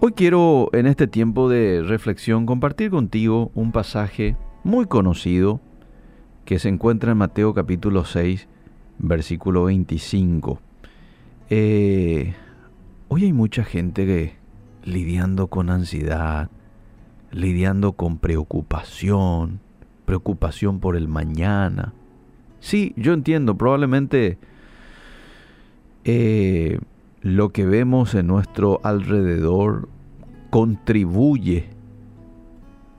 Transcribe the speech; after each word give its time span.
Hoy 0.00 0.12
quiero 0.12 0.70
en 0.74 0.86
este 0.86 1.08
tiempo 1.08 1.48
de 1.48 1.82
reflexión 1.82 2.46
compartir 2.46 2.88
contigo 2.88 3.50
un 3.56 3.72
pasaje 3.72 4.36
muy 4.62 4.86
conocido 4.86 5.60
que 6.44 6.60
se 6.60 6.68
encuentra 6.68 7.10
en 7.10 7.18
Mateo 7.18 7.52
capítulo 7.52 8.04
6, 8.04 8.46
versículo 8.98 9.64
25. 9.64 10.60
Eh, 11.50 12.32
hoy 13.08 13.24
hay 13.24 13.32
mucha 13.32 13.64
gente 13.64 14.06
que 14.06 14.34
lidiando 14.84 15.48
con 15.48 15.68
ansiedad, 15.68 16.48
lidiando 17.32 17.94
con 17.94 18.18
preocupación, 18.18 19.58
preocupación 20.04 20.78
por 20.78 20.94
el 20.94 21.08
mañana. 21.08 21.92
Sí, 22.60 22.94
yo 22.96 23.14
entiendo, 23.14 23.58
probablemente 23.58 24.38
eh, 26.04 26.78
lo 27.20 27.50
que 27.50 27.66
vemos 27.66 28.14
en 28.14 28.28
nuestro 28.28 28.80
alrededor 28.84 29.88
contribuye 30.50 31.68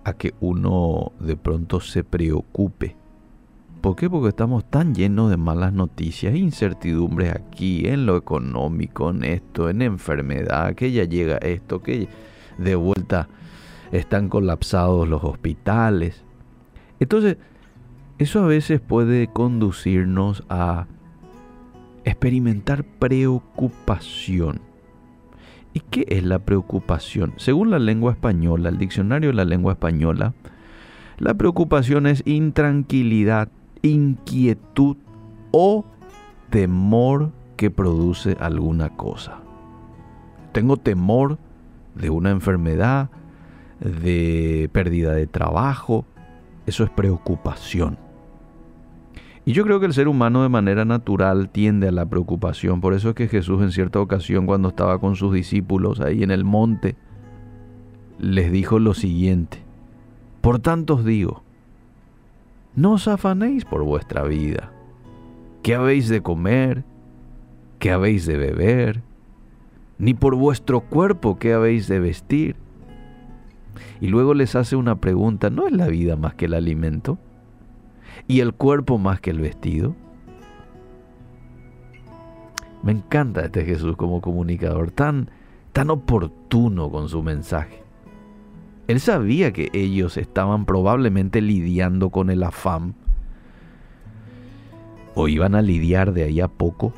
a 0.04 0.14
que 0.14 0.34
uno 0.40 1.12
de 1.20 1.36
pronto 1.36 1.80
se 1.80 2.04
preocupe. 2.04 2.96
¿Por 3.82 3.96
qué? 3.96 4.10
Porque 4.10 4.30
estamos 4.30 4.70
tan 4.70 4.94
llenos 4.94 5.30
de 5.30 5.38
malas 5.38 5.72
noticias, 5.72 6.36
incertidumbres 6.36 7.34
aquí, 7.34 7.88
en 7.88 8.06
lo 8.06 8.18
económico, 8.18 9.10
en 9.10 9.24
esto, 9.24 9.70
en 9.70 9.82
enfermedad, 9.82 10.76
que 10.76 10.92
ya 10.92 11.06
llega 11.06 11.38
esto, 11.38 11.82
que 11.82 12.10
de 12.58 12.76
vuelta 12.76 13.30
están 13.92 14.28
colapsados 14.28 15.08
los 15.08 15.24
hospitales. 15.24 16.26
Entonces, 17.00 17.38
eso 18.18 18.44
a 18.44 18.48
veces 18.48 18.82
puede 18.82 19.28
conducirnos 19.28 20.44
a 20.50 20.88
experimentar 22.06 22.84
preocupación. 22.84 24.62
¿Y 25.74 25.82
qué 25.82 26.06
es 26.10 26.24
la 26.24 26.40
preocupación? 26.40 27.34
Según 27.38 27.70
la 27.70 27.80
lengua 27.80 28.12
española, 28.12 28.70
el 28.70 28.78
diccionario 28.78 29.30
de 29.30 29.36
la 29.36 29.46
lengua 29.46 29.74
española, 29.74 30.34
la 31.18 31.34
preocupación 31.34 32.08
es 32.08 32.24
intranquilidad, 32.26 33.50
inquietud 33.82 34.98
o 35.52 35.86
temor 36.50 37.32
que 37.56 37.70
produce 37.70 38.38
alguna 38.40 38.90
cosa. 38.96 39.40
Tengo 40.54 40.78
temor 40.78 41.38
de 41.96 42.10
una 42.10 42.32
enfermedad, 42.32 43.10
de 43.80 44.70
pérdida 44.74 45.14
de 45.14 45.28
trabajo, 45.28 46.06
eso 46.66 46.84
es 46.84 46.90
preocupación. 46.90 47.98
Y 49.50 49.54
yo 49.54 49.64
creo 49.64 49.80
que 49.80 49.88
el 49.88 49.94
ser 49.94 50.08
humano 50.08 50.44
de 50.44 50.50
manera 50.50 50.86
natural 50.86 51.50
tiende 51.50 51.88
a 51.88 51.92
la 51.92 52.06
preocupación. 52.06 52.82
Por 52.82 52.94
eso 52.94 53.10
es 53.10 53.16
que 53.16 53.28
Jesús 53.28 53.64
en 53.64 53.72
cierta 53.72 54.00
ocasión 54.00 54.46
cuando 54.46 54.70
estaba 54.70 55.00
con 55.00 55.16
sus 55.16 55.34
discípulos 55.34 56.02
ahí 56.02 56.22
en 56.22 56.30
el 56.30 56.44
monte, 56.44 56.96
les 58.20 58.52
dijo 58.52 58.78
lo 58.78 58.94
siguiente. 58.94 59.58
Por 60.42 60.60
tanto 60.60 60.98
os 60.98 61.04
digo, 61.04 61.42
no 62.76 62.92
os 62.92 63.08
afanéis 63.08 63.66
por 63.66 63.84
vuestra 63.84 64.22
vida. 64.22 64.72
¿Qué 65.64 65.74
habéis 65.74 66.10
de 66.10 66.22
comer? 66.22 66.84
¿Qué 67.80 67.90
habéis 67.90 68.28
de 68.28 68.38
beber? 68.38 69.02
Ni 69.98 70.14
por 70.14 70.36
vuestro 70.36 70.82
cuerpo, 70.82 71.40
¿qué 71.40 71.54
habéis 71.54 71.88
de 71.88 72.00
vestir? 72.00 72.56
Y 74.00 74.10
luego 74.10 74.36
les 74.36 74.56
hace 74.56 74.76
una 74.76 74.98
pregunta, 74.98 75.50
¿no 75.50 75.66
es 75.66 75.74
la 75.74 75.88
vida 75.88 76.16
más 76.18 76.36
que 76.36 76.46
el 76.46 76.54
alimento? 76.54 77.18
Y 78.28 78.42
el 78.42 78.54
cuerpo 78.54 78.98
más 78.98 79.20
que 79.20 79.32
el 79.32 79.40
vestido. 79.40 79.96
Me 82.84 82.92
encanta 82.92 83.42
este 83.42 83.66
Jesús 83.66 83.98
como 83.98 84.22
comunicador, 84.22 84.92
tan, 84.92 85.30
tan 85.74 85.90
oportuno 85.90 86.90
con 86.90 87.10
su 87.10 87.22
mensaje. 87.22 87.84
Él 88.88 89.00
sabía 89.00 89.52
que 89.52 89.70
ellos 89.74 90.18
estaban 90.18 90.66
probablemente 90.66 91.42
lidiando 91.42 92.10
con 92.10 92.30
el 92.30 92.42
afán 92.44 92.96
o 95.14 95.28
iban 95.28 95.56
a 95.56 95.62
lidiar 95.62 96.14
de 96.14 96.24
ahí 96.24 96.40
a 96.40 96.48
poco 96.48 96.94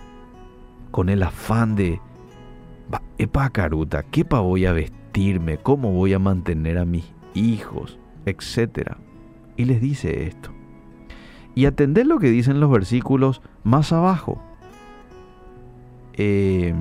con 0.91 1.09
el 1.09 1.23
afán 1.23 1.75
de, 1.75 1.99
epa 3.17 3.49
caruta, 3.49 4.03
¿qué 4.03 4.23
pa 4.23 4.39
voy 4.39 4.65
a 4.65 4.73
vestirme? 4.73 5.57
¿Cómo 5.57 5.91
voy 5.91 6.13
a 6.13 6.19
mantener 6.19 6.77
a 6.77 6.85
mis 6.85 7.11
hijos? 7.33 7.97
Etcétera. 8.25 8.97
Y 9.57 9.65
les 9.65 9.81
dice 9.81 10.27
esto 10.27 10.51
y 11.55 11.65
atender 11.65 12.07
lo 12.07 12.19
que 12.19 12.29
dicen 12.29 12.59
los 12.59 12.71
versículos 12.71 13.41
más 13.63 13.91
abajo. 13.91 14.41
Eh, 16.13 16.73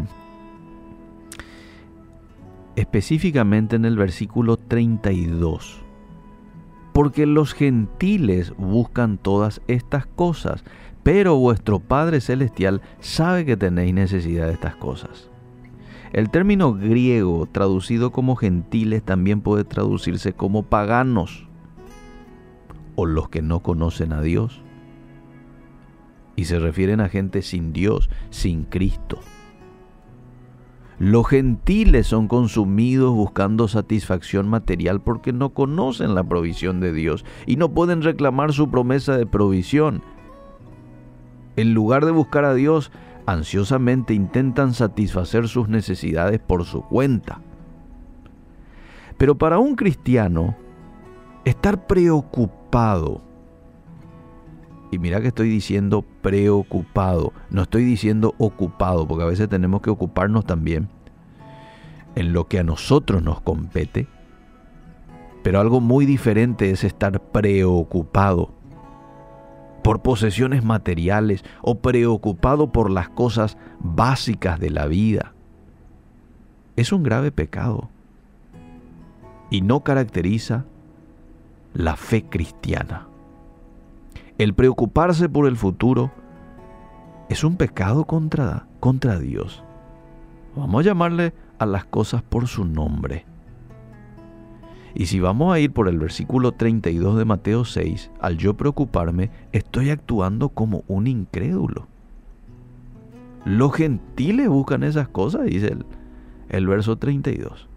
específicamente 2.77 3.77
en 3.77 3.85
el 3.85 3.97
versículo 3.97 4.57
32. 4.57 5.81
Porque 6.93 7.27
los 7.27 7.55
gentiles 7.55 8.53
buscan 8.57 9.19
todas 9.19 9.61
estas 9.69 10.07
cosas, 10.07 10.65
pero 11.03 11.37
vuestro 11.37 11.79
Padre 11.81 12.21
Celestial 12.21 12.83
sabe 13.01 13.45
que 13.45 13.57
tenéis 13.57 13.95
necesidad 13.95 14.47
de 14.47 14.55
estas 14.55 14.77
cosas. 14.77 15.31
El 16.13 16.31
término 16.31 16.75
griego 16.75 17.47
traducido 17.47 18.11
como 18.11 18.35
gentiles 18.35 19.03
también 19.05 19.41
puede 19.41 19.63
traducirse 19.63 20.33
como 20.33 20.65
paganos 20.65 21.47
o 23.01 23.07
los 23.07 23.31
que 23.31 23.41
no 23.41 23.61
conocen 23.61 24.13
a 24.13 24.21
Dios. 24.21 24.63
Y 26.37 26.45
se 26.45 26.59
refieren 26.59 27.01
a 27.01 27.09
gente 27.09 27.43
sin 27.43 27.73
Dios, 27.73 28.11
sin 28.29 28.65
Cristo. 28.65 29.19
Los 30.99 31.27
gentiles 31.29 32.07
son 32.07 32.29
consumidos 32.29 33.15
buscando 33.15 33.69
satisfacción 33.69 34.49
material 34.49 35.01
porque 35.01 35.33
no 35.33 35.55
conocen 35.55 36.15
la 36.15 36.23
provisión 36.25 36.81
de 36.81 36.93
Dios 36.93 37.25
y 37.47 37.57
no 37.57 37.73
pueden 37.73 38.03
reclamar 38.03 38.53
su 38.53 38.71
promesa 38.71 39.17
de 39.17 39.25
provisión. 39.25 40.03
En 41.57 41.73
lugar 41.73 42.05
de 42.05 42.11
buscar 42.11 42.45
a 42.45 42.53
Dios, 42.53 42.93
ansiosamente 43.25 44.13
intentan 44.13 44.75
satisfacer 44.75 45.49
sus 45.49 45.71
necesidades 45.71 46.39
por 46.39 46.65
su 46.65 46.83
cuenta. 46.83 47.41
Pero 49.17 49.39
para 49.39 49.59
un 49.59 49.77
cristiano, 49.77 50.55
estar 51.45 51.87
preocupado 51.87 53.23
y 54.91 54.99
mira 54.99 55.21
que 55.21 55.29
estoy 55.29 55.49
diciendo 55.49 56.05
preocupado, 56.21 57.33
no 57.51 57.63
estoy 57.63 57.85
diciendo 57.85 58.35
ocupado, 58.39 59.07
porque 59.07 59.23
a 59.23 59.29
veces 59.29 59.49
tenemos 59.49 59.83
que 59.83 59.91
ocuparnos 59.91 60.45
también 60.45 60.89
en 62.17 62.33
lo 62.33 62.49
que 62.49 62.59
a 62.59 62.65
nosotros 62.65 63.23
nos 63.23 63.41
compete. 63.41 64.09
Pero 65.45 65.61
algo 65.61 65.81
muy 65.81 66.07
diferente 66.07 66.71
es 66.71 66.83
estar 66.83 67.21
preocupado 67.23 68.53
por 69.85 70.03
posesiones 70.03 70.65
materiales 70.65 71.45
o 71.63 71.79
preocupado 71.79 72.73
por 72.73 72.91
las 72.91 73.09
cosas 73.09 73.57
básicas 73.79 74.59
de 74.59 74.71
la 74.71 74.87
vida. 74.87 75.35
Es 76.77 76.93
un 76.93 77.05
grave 77.05 77.31
pecado 77.31 77.89
y 79.51 79.63
no 79.63 79.83
caracteriza 79.85 80.65
la 81.75 81.97
fe 81.97 82.25
cristiana. 82.25 83.07
El 84.39 84.55
preocuparse 84.55 85.29
por 85.29 85.47
el 85.47 85.57
futuro 85.57 86.11
es 87.29 87.45
un 87.45 87.57
pecado 87.57 88.05
contra, 88.05 88.67
contra 88.81 89.19
Dios. 89.19 89.63
Vamos 90.57 90.81
a 90.81 90.89
llamarle 90.89 91.33
a 91.59 91.67
las 91.67 91.85
cosas 91.85 92.23
por 92.23 92.49
su 92.49 92.65
nombre. 92.65 93.25
Y 94.95 95.07
si 95.07 95.21
vamos 95.21 95.55
a 95.55 95.61
ir 95.61 95.73
por 95.73 95.89
el 95.89 95.99
versículo 95.99 96.53
32 96.53 97.17
de 97.17 97.25
Mateo 97.25 97.65
6, 97.65 98.11
al 98.21 98.37
yo 98.37 98.55
preocuparme, 98.55 99.31
estoy 99.53 99.91
actuando 99.91 100.49
como 100.49 100.83
un 100.89 101.07
incrédulo. 101.07 101.87
Los 103.45 103.73
gentiles 103.75 104.49
buscan 104.49 104.83
esas 104.83 105.09
cosas, 105.09 105.45
dice 105.45 105.69
el, 105.69 105.87
el 106.49 106.67
verso 106.67 106.97
32. 106.97 107.70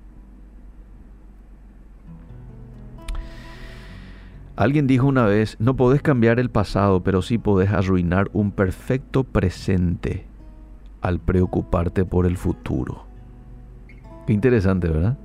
Alguien 4.55 4.85
dijo 4.85 5.07
una 5.07 5.25
vez, 5.25 5.57
no 5.59 5.75
podés 5.75 6.03
cambiar 6.03 6.39
el 6.39 6.51
pasado, 6.51 7.01
pero 7.03 7.23
sí 7.23 7.39
podés 7.39 7.71
arruinar 7.71 8.29
un 8.33 8.51
perfecto 8.51 9.23
presente 9.23 10.27
al 11.01 11.19
preocuparte 11.19 12.05
por 12.05 12.27
el 12.27 12.38
futuro. 12.38 13.07
Qué 14.27 14.33
interesante, 14.33 14.89
¿verdad? 14.89 15.17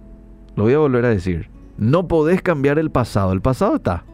Lo 0.57 0.65
voy 0.65 0.73
a 0.73 0.79
volver 0.79 1.05
a 1.05 1.11
decir. 1.11 1.51
No 1.77 2.09
podés 2.09 2.41
cambiar 2.41 2.79
el 2.79 2.91
pasado, 2.91 3.33
el 3.33 3.43
pasado 3.43 3.77
está. 3.77 4.05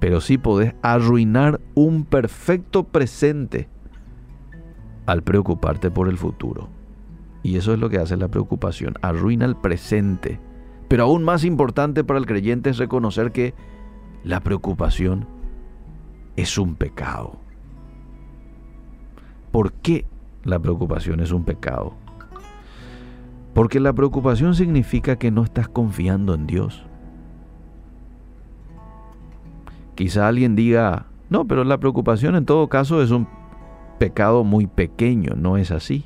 Pero 0.00 0.22
sí 0.22 0.38
podés 0.38 0.74
arruinar 0.80 1.60
un 1.74 2.04
perfecto 2.04 2.84
presente 2.84 3.68
al 5.04 5.22
preocuparte 5.22 5.90
por 5.90 6.08
el 6.08 6.16
futuro. 6.16 6.70
Y 7.42 7.56
eso 7.56 7.74
es 7.74 7.78
lo 7.78 7.90
que 7.90 7.98
hace 7.98 8.16
la 8.16 8.28
preocupación, 8.28 8.94
arruina 9.02 9.44
el 9.44 9.54
presente 9.54 10.40
pero 10.88 11.04
aún 11.04 11.22
más 11.22 11.44
importante 11.44 12.02
para 12.02 12.18
el 12.18 12.26
creyente 12.26 12.70
es 12.70 12.78
reconocer 12.78 13.30
que 13.30 13.54
la 14.24 14.40
preocupación 14.40 15.26
es 16.36 16.56
un 16.58 16.74
pecado. 16.74 17.36
¿Por 19.52 19.72
qué 19.72 20.06
la 20.44 20.58
preocupación 20.58 21.20
es 21.20 21.30
un 21.30 21.44
pecado? 21.44 21.94
Porque 23.54 23.80
la 23.80 23.92
preocupación 23.92 24.54
significa 24.54 25.16
que 25.16 25.30
no 25.30 25.44
estás 25.44 25.68
confiando 25.68 26.34
en 26.34 26.46
Dios. 26.46 26.84
Quizá 29.94 30.28
alguien 30.28 30.54
diga, 30.54 31.06
no, 31.28 31.46
pero 31.46 31.64
la 31.64 31.78
preocupación 31.78 32.36
en 32.36 32.46
todo 32.46 32.68
caso 32.68 33.02
es 33.02 33.10
un 33.10 33.26
pecado 33.98 34.44
muy 34.44 34.66
pequeño, 34.66 35.34
no 35.36 35.56
es 35.56 35.70
así. 35.70 36.04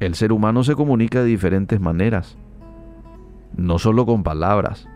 El 0.00 0.14
ser 0.14 0.32
humano 0.32 0.64
se 0.64 0.74
comunica 0.74 1.20
de 1.20 1.26
diferentes 1.26 1.80
maneras, 1.80 2.38
no 3.56 3.78
solo 3.78 4.06
con 4.06 4.22
palabras. 4.22 4.88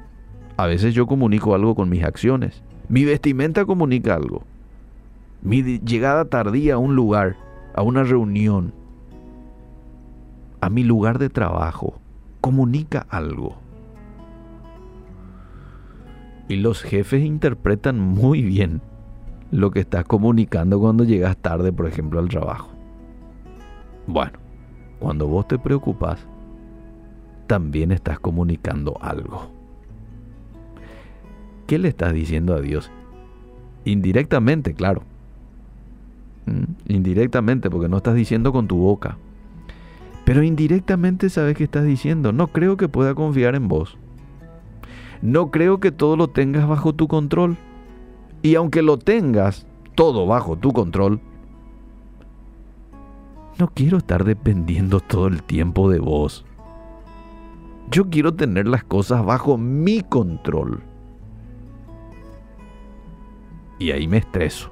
A 0.56 0.66
veces 0.66 0.94
yo 0.94 1.06
comunico 1.06 1.54
algo 1.54 1.74
con 1.74 1.88
mis 1.88 2.04
acciones. 2.04 2.62
Mi 2.88 3.04
vestimenta 3.04 3.64
comunica 3.64 4.14
algo. 4.14 4.42
Mi 5.42 5.62
llegada 5.80 6.24
tardía 6.24 6.74
a 6.74 6.78
un 6.78 6.96
lugar, 6.96 7.36
a 7.74 7.82
una 7.82 8.02
reunión, 8.02 8.72
a 10.60 10.70
mi 10.70 10.82
lugar 10.82 11.18
de 11.18 11.28
trabajo, 11.28 12.00
comunica 12.40 13.06
algo. 13.10 13.56
Y 16.48 16.56
los 16.56 16.82
jefes 16.82 17.24
interpretan 17.24 17.98
muy 17.98 18.42
bien 18.42 18.80
lo 19.50 19.70
que 19.70 19.80
estás 19.80 20.04
comunicando 20.04 20.80
cuando 20.80 21.04
llegas 21.04 21.36
tarde, 21.36 21.72
por 21.72 21.86
ejemplo, 21.86 22.18
al 22.18 22.28
trabajo. 22.28 22.70
Bueno, 24.06 24.38
cuando 24.98 25.26
vos 25.26 25.46
te 25.46 25.58
preocupas, 25.58 26.26
también 27.46 27.92
estás 27.92 28.18
comunicando 28.18 28.98
algo. 29.00 29.50
¿Qué 31.66 31.78
le 31.78 31.88
estás 31.88 32.12
diciendo 32.12 32.54
a 32.54 32.60
Dios? 32.60 32.90
Indirectamente, 33.84 34.74
claro. 34.74 35.02
¿Mm? 36.46 36.92
Indirectamente, 36.92 37.70
porque 37.70 37.88
no 37.88 37.96
estás 37.96 38.14
diciendo 38.14 38.52
con 38.52 38.68
tu 38.68 38.76
boca. 38.76 39.16
Pero 40.24 40.42
indirectamente 40.42 41.30
sabes 41.30 41.56
que 41.56 41.64
estás 41.64 41.84
diciendo, 41.84 42.32
no 42.32 42.48
creo 42.48 42.76
que 42.76 42.88
pueda 42.88 43.14
confiar 43.14 43.54
en 43.54 43.68
vos. 43.68 43.96
No 45.22 45.50
creo 45.50 45.80
que 45.80 45.92
todo 45.92 46.16
lo 46.16 46.28
tengas 46.28 46.68
bajo 46.68 46.94
tu 46.94 47.08
control. 47.08 47.56
Y 48.42 48.54
aunque 48.54 48.82
lo 48.82 48.98
tengas 48.98 49.66
todo 49.94 50.26
bajo 50.26 50.56
tu 50.56 50.72
control, 50.72 51.20
no 53.58 53.68
quiero 53.68 53.98
estar 53.98 54.24
dependiendo 54.24 55.00
todo 55.00 55.28
el 55.28 55.42
tiempo 55.42 55.90
de 55.90 55.98
vos. 55.98 56.44
Yo 57.90 58.10
quiero 58.10 58.34
tener 58.34 58.66
las 58.66 58.84
cosas 58.84 59.24
bajo 59.24 59.56
mi 59.56 60.00
control. 60.00 60.82
Y 63.78 63.90
ahí 63.92 64.08
me 64.08 64.18
estreso. 64.18 64.70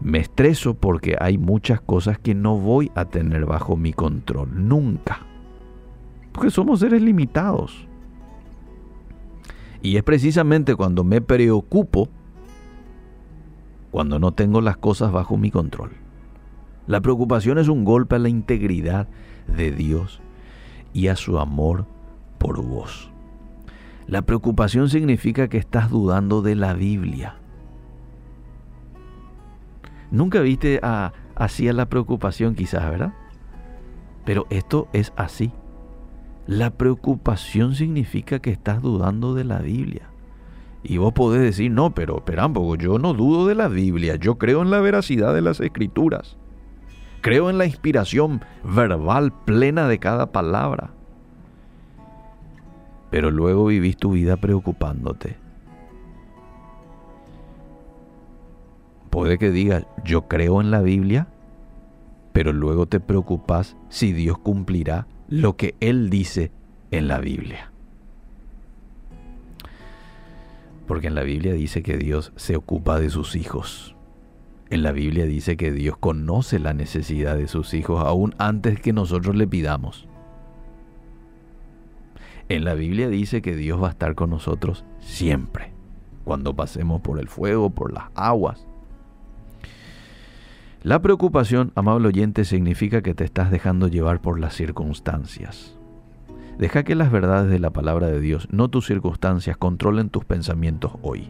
Me 0.00 0.18
estreso 0.18 0.74
porque 0.74 1.16
hay 1.20 1.38
muchas 1.38 1.80
cosas 1.80 2.18
que 2.18 2.34
no 2.34 2.58
voy 2.58 2.90
a 2.94 3.06
tener 3.06 3.46
bajo 3.46 3.76
mi 3.76 3.92
control. 3.92 4.68
Nunca. 4.68 5.20
Porque 6.32 6.50
somos 6.50 6.80
seres 6.80 7.00
limitados. 7.00 7.86
Y 9.82 9.96
es 9.96 10.02
precisamente 10.02 10.74
cuando 10.74 11.04
me 11.04 11.20
preocupo, 11.20 12.08
cuando 13.92 14.18
no 14.18 14.32
tengo 14.32 14.60
las 14.60 14.76
cosas 14.76 15.12
bajo 15.12 15.36
mi 15.36 15.50
control. 15.50 15.92
La 16.88 17.00
preocupación 17.00 17.58
es 17.58 17.68
un 17.68 17.84
golpe 17.84 18.16
a 18.16 18.18
la 18.18 18.28
integridad 18.28 19.08
de 19.46 19.70
Dios 19.70 20.20
y 20.96 21.08
a 21.08 21.16
su 21.16 21.38
amor 21.38 21.84
por 22.38 22.62
vos. 22.62 23.10
La 24.06 24.22
preocupación 24.22 24.88
significa 24.88 25.48
que 25.48 25.58
estás 25.58 25.90
dudando 25.90 26.40
de 26.40 26.54
la 26.54 26.72
Biblia. 26.72 27.36
Nunca 30.10 30.40
viste 30.40 30.80
a, 30.82 31.12
así 31.34 31.68
a 31.68 31.74
la 31.74 31.90
preocupación 31.90 32.54
quizás, 32.54 32.88
¿verdad? 32.88 33.12
Pero 34.24 34.46
esto 34.48 34.88
es 34.94 35.12
así. 35.16 35.52
La 36.46 36.70
preocupación 36.70 37.74
significa 37.74 38.38
que 38.38 38.50
estás 38.50 38.80
dudando 38.80 39.34
de 39.34 39.44
la 39.44 39.58
Biblia. 39.58 40.08
Y 40.82 40.96
vos 40.96 41.12
podés 41.12 41.42
decir, 41.42 41.70
no, 41.70 41.94
pero 41.94 42.24
poco, 42.24 42.76
yo 42.76 42.98
no 42.98 43.12
dudo 43.12 43.46
de 43.46 43.54
la 43.54 43.68
Biblia, 43.68 44.16
yo 44.16 44.38
creo 44.38 44.62
en 44.62 44.70
la 44.70 44.80
veracidad 44.80 45.34
de 45.34 45.42
las 45.42 45.60
escrituras. 45.60 46.38
Creo 47.26 47.50
en 47.50 47.58
la 47.58 47.66
inspiración 47.66 48.44
verbal 48.62 49.32
plena 49.32 49.88
de 49.88 49.98
cada 49.98 50.30
palabra. 50.30 50.92
Pero 53.10 53.32
luego 53.32 53.66
vivís 53.66 53.96
tu 53.96 54.12
vida 54.12 54.36
preocupándote. 54.36 55.36
Puede 59.10 59.38
que 59.38 59.50
digas, 59.50 59.88
yo 60.04 60.28
creo 60.28 60.60
en 60.60 60.70
la 60.70 60.82
Biblia, 60.82 61.26
pero 62.32 62.52
luego 62.52 62.86
te 62.86 63.00
preocupas 63.00 63.76
si 63.88 64.12
Dios 64.12 64.38
cumplirá 64.38 65.08
lo 65.26 65.56
que 65.56 65.74
Él 65.80 66.10
dice 66.10 66.52
en 66.92 67.08
la 67.08 67.18
Biblia. 67.18 67.72
Porque 70.86 71.08
en 71.08 71.16
la 71.16 71.24
Biblia 71.24 71.54
dice 71.54 71.82
que 71.82 71.96
Dios 71.96 72.32
se 72.36 72.54
ocupa 72.54 73.00
de 73.00 73.10
sus 73.10 73.34
hijos. 73.34 73.95
En 74.68 74.82
la 74.82 74.90
Biblia 74.90 75.26
dice 75.26 75.56
que 75.56 75.70
Dios 75.70 75.96
conoce 75.96 76.58
la 76.58 76.74
necesidad 76.74 77.36
de 77.36 77.46
sus 77.46 77.72
hijos 77.72 78.04
aún 78.04 78.34
antes 78.38 78.80
que 78.80 78.92
nosotros 78.92 79.36
le 79.36 79.46
pidamos. 79.46 80.08
En 82.48 82.64
la 82.64 82.74
Biblia 82.74 83.08
dice 83.08 83.42
que 83.42 83.54
Dios 83.54 83.80
va 83.80 83.88
a 83.88 83.90
estar 83.90 84.14
con 84.16 84.30
nosotros 84.30 84.84
siempre, 84.98 85.72
cuando 86.24 86.54
pasemos 86.54 87.00
por 87.00 87.20
el 87.20 87.28
fuego, 87.28 87.70
por 87.70 87.92
las 87.92 88.06
aguas. 88.14 88.66
La 90.82 91.00
preocupación, 91.00 91.72
amable 91.74 92.08
oyente, 92.08 92.44
significa 92.44 93.02
que 93.02 93.14
te 93.14 93.24
estás 93.24 93.50
dejando 93.50 93.88
llevar 93.88 94.20
por 94.20 94.38
las 94.38 94.54
circunstancias. 94.54 95.76
Deja 96.58 96.84
que 96.84 96.94
las 96.94 97.10
verdades 97.12 97.50
de 97.50 97.58
la 97.58 97.70
palabra 97.70 98.06
de 98.06 98.20
Dios, 98.20 98.48
no 98.50 98.68
tus 98.68 98.86
circunstancias, 98.86 99.56
controlen 99.56 100.10
tus 100.10 100.24
pensamientos 100.24 100.92
hoy. 101.02 101.28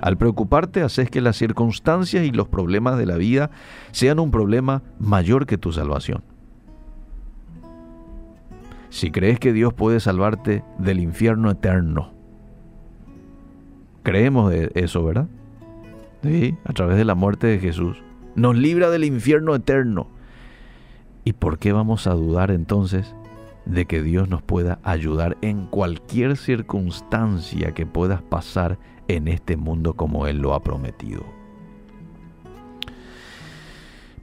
Al 0.00 0.16
preocuparte, 0.16 0.82
haces 0.82 1.10
que 1.10 1.20
las 1.20 1.36
circunstancias 1.36 2.24
y 2.24 2.30
los 2.30 2.48
problemas 2.48 2.98
de 2.98 3.06
la 3.06 3.16
vida 3.16 3.50
sean 3.92 4.18
un 4.18 4.30
problema 4.30 4.82
mayor 4.98 5.46
que 5.46 5.58
tu 5.58 5.72
salvación. 5.72 6.22
Si 8.88 9.10
crees 9.10 9.38
que 9.38 9.52
Dios 9.52 9.72
puede 9.72 10.00
salvarte 10.00 10.64
del 10.78 11.00
infierno 11.00 11.50
eterno, 11.50 12.12
creemos 14.02 14.50
de 14.50 14.72
eso, 14.74 15.04
¿verdad? 15.04 15.28
Sí, 16.22 16.56
a 16.64 16.72
través 16.72 16.96
de 16.96 17.04
la 17.04 17.14
muerte 17.14 17.46
de 17.46 17.58
Jesús 17.58 18.02
nos 18.34 18.56
libra 18.56 18.90
del 18.90 19.04
infierno 19.04 19.54
eterno. 19.54 20.08
¿Y 21.24 21.34
por 21.34 21.58
qué 21.58 21.72
vamos 21.72 22.06
a 22.06 22.12
dudar 22.14 22.50
entonces 22.50 23.14
de 23.66 23.84
que 23.86 24.02
Dios 24.02 24.28
nos 24.28 24.42
pueda 24.42 24.78
ayudar 24.82 25.36
en 25.42 25.66
cualquier 25.66 26.36
circunstancia 26.36 27.72
que 27.72 27.86
puedas 27.86 28.22
pasar 28.22 28.78
en 29.16 29.28
este 29.28 29.56
mundo 29.56 29.94
como 29.94 30.26
Él 30.26 30.38
lo 30.38 30.54
ha 30.54 30.62
prometido? 30.62 31.24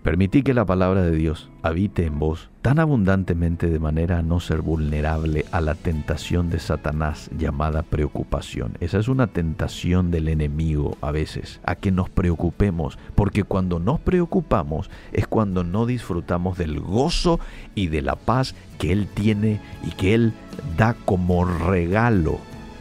Permití 0.08 0.42
que 0.42 0.54
la 0.54 0.64
palabra 0.64 1.02
de 1.02 1.12
Dios 1.12 1.50
habite 1.64 2.06
en 2.06 2.18
vos 2.18 2.50
tan 2.62 2.80
abundantemente 2.80 3.68
de 3.68 3.78
manera 3.78 4.20
a 4.20 4.22
no 4.22 4.40
ser 4.40 4.62
vulnerable 4.62 5.44
a 5.52 5.60
la 5.60 5.76
tentación 5.76 6.50
de 6.50 6.60
Satanás 6.60 7.30
llamada 7.38 7.82
preocupación. 7.82 8.78
Esa 8.80 9.00
es 9.00 9.10
una 9.10 9.28
tentación 9.28 10.10
del 10.10 10.30
enemigo 10.30 10.98
a 11.02 11.12
veces, 11.12 11.60
a 11.66 11.76
que 11.76 11.92
nos 11.92 12.10
preocupemos, 12.10 12.98
porque 13.16 13.44
cuando 13.44 13.80
nos 13.80 14.00
preocupamos 14.00 14.90
es 15.12 15.28
cuando 15.28 15.66
no 15.66 15.86
disfrutamos 15.86 16.58
del 16.58 16.80
gozo 16.80 17.42
y 17.76 17.88
de 17.88 18.02
la 18.02 18.16
paz 18.16 18.56
que 18.80 18.94
Él 18.94 19.10
tiene 19.14 19.60
y 19.86 19.92
que 19.92 20.14
Él 20.14 20.32
da 20.78 20.94
como 20.94 21.44
regalo 21.44 22.40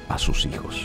a 0.09 0.19
sus 0.19 0.47
hijos. 0.47 0.81